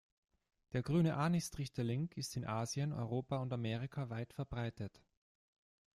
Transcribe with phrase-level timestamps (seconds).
[0.73, 4.99] Der Grüne Anis-Trichterling ist in Asien, Europa und Amerika weit verbreitet.